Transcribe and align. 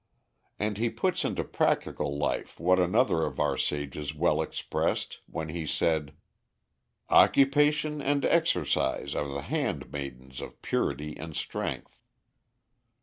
And 0.57 0.79
he 0.79 0.89
puts 0.89 1.23
into 1.23 1.43
practical 1.43 2.17
life 2.17 2.59
what 2.59 2.79
another 2.79 3.21
of 3.23 3.39
our 3.39 3.55
sages 3.55 4.15
well 4.15 4.41
expressed 4.41 5.19
when 5.27 5.49
he 5.49 5.67
said: 5.67 6.15
"Occupation 7.11 8.01
and 8.01 8.25
exercise 8.25 9.13
are 9.13 9.27
the 9.31 9.43
hand 9.43 9.91
maidens 9.91 10.41
of 10.41 10.59
purity 10.63 11.15
and 11.15 11.35
strength." 11.35 12.01